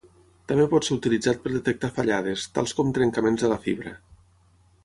[0.51, 3.97] També pot ser utilitzat per detectar fallades, tals com trencaments de la fibra.